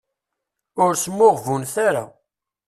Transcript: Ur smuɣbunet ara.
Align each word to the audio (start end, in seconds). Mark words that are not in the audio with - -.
Ur 0.83 0.93
smuɣbunet 1.03 1.75
ara. 1.87 2.03